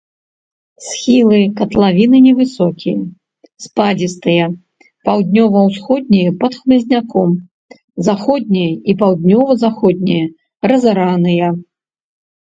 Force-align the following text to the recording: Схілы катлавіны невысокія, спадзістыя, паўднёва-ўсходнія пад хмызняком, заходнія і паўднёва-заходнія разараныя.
Схілы 0.85 1.39
катлавіны 1.59 2.21
невысокія, 2.27 2.97
спадзістыя, 3.65 4.47
паўднёва-ўсходнія 5.09 6.29
пад 6.41 6.53
хмызняком, 6.63 7.37
заходнія 8.11 8.71
і 8.79 8.91
паўднёва-заходнія 9.03 10.25
разараныя. 10.73 11.47